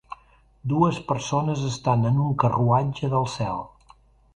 Dues 0.71 0.97
persones 1.11 1.67
estan 1.69 2.11
en 2.13 2.19
un 2.27 2.35
carruatge 2.45 3.15
del 3.17 3.33
cel. 3.41 3.67